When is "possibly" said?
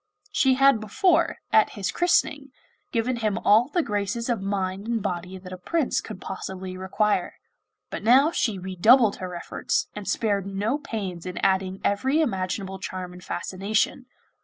6.19-6.75